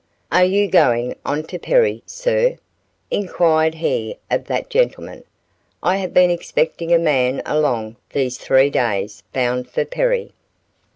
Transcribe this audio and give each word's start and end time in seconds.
"Are 0.31 0.43
you 0.45 0.67
going 0.67 1.15
on 1.23 1.43
to 1.43 1.59
Perry, 1.59 2.01
sir?" 2.07 2.57
inquired 3.11 3.75
he 3.75 4.17
of 4.31 4.45
that 4.45 4.67
gentleman, 4.67 5.23
"I 5.83 5.97
have 5.97 6.11
been 6.11 6.31
expecting 6.31 6.91
a 6.91 6.97
man 6.97 7.43
along 7.45 7.97
these 8.09 8.39
three 8.39 8.71
days 8.71 9.21
bound 9.31 9.69
for 9.69 9.85
Perry." 9.85 10.31